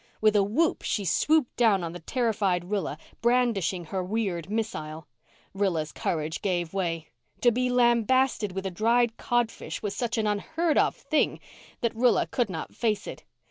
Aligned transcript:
With 0.19 0.35
a 0.35 0.41
whoop 0.41 0.81
she 0.81 1.05
swooped 1.05 1.55
down 1.57 1.83
on 1.83 1.91
the 1.91 1.99
terrified 1.99 2.65
Rilla, 2.71 2.97
brandishing 3.21 3.85
her 3.85 4.03
weird 4.03 4.49
missile. 4.49 5.05
Rilla's 5.53 5.91
courage 5.91 6.41
gave 6.41 6.73
way. 6.73 7.09
To 7.41 7.51
be 7.51 7.69
lambasted 7.69 8.51
with 8.53 8.65
a 8.65 8.71
dried 8.71 9.15
codfish 9.17 9.83
was 9.83 9.95
such 9.95 10.17
an 10.17 10.25
unheard 10.25 10.79
of 10.79 10.95
thing 10.95 11.39
that 11.81 11.95
Rilla 11.95 12.25
could 12.25 12.49
not 12.49 12.73
face 12.73 13.05
it. 13.05 13.25